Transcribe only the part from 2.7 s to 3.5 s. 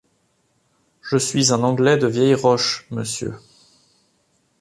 monsieur!…